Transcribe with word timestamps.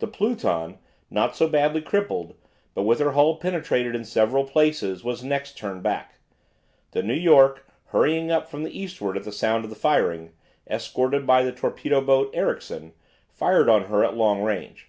The 0.00 0.08
"Pluton," 0.08 0.78
not 1.08 1.36
so 1.36 1.46
badly 1.48 1.80
crippled, 1.82 2.34
but 2.74 2.82
with 2.82 2.98
her 2.98 3.12
hull 3.12 3.36
penetrated 3.36 3.94
in 3.94 4.04
several 4.04 4.42
places, 4.42 5.04
was 5.04 5.22
next 5.22 5.56
turned 5.56 5.84
back. 5.84 6.16
The 6.90 7.00
"New 7.04 7.14
York," 7.14 7.64
hurrying 7.90 8.32
up 8.32 8.50
from 8.50 8.64
the 8.64 8.76
eastward 8.76 9.16
at 9.16 9.22
the 9.22 9.30
sound 9.30 9.62
of 9.62 9.70
the 9.70 9.76
firing, 9.76 10.32
escorted 10.68 11.28
by 11.28 11.44
the 11.44 11.52
torpedo 11.52 12.00
boat 12.00 12.32
"Ericsson," 12.34 12.92
fired 13.30 13.68
on 13.68 13.84
her 13.84 14.04
at 14.04 14.16
long 14.16 14.42
range. 14.42 14.88